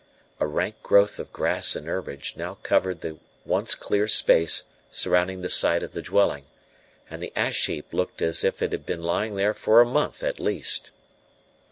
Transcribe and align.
A 0.39 0.47
rank 0.47 0.81
growth 0.81 1.19
of 1.19 1.31
grass 1.31 1.75
and 1.75 1.85
herbage 1.85 2.35
now 2.35 2.55
covered 2.63 3.01
the 3.01 3.19
once 3.45 3.75
clear 3.75 4.07
space 4.07 4.63
surrounding 4.89 5.43
the 5.43 5.47
site 5.47 5.83
of 5.83 5.91
the 5.91 6.01
dwelling, 6.01 6.45
and 7.07 7.21
the 7.21 7.31
ash 7.35 7.67
heap 7.67 7.93
looked 7.93 8.19
as 8.19 8.43
if 8.43 8.63
it 8.63 8.71
had 8.71 8.83
been 8.83 9.03
lying 9.03 9.35
there 9.35 9.53
for 9.53 9.79
a 9.79 9.85
month 9.85 10.23
at 10.23 10.39
least. 10.39 10.89